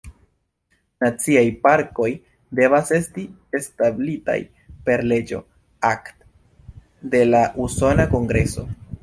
Naciaj 1.03 1.43
parkoj 1.67 2.07
devas 2.59 2.89
esti 2.97 3.25
establitaj 3.59 4.39
per 4.89 5.05
leĝo 5.13 5.43
"act" 5.91 6.27
de 7.15 7.23
la 7.31 7.45
Usona 7.69 8.09
Kongreso. 8.17 8.67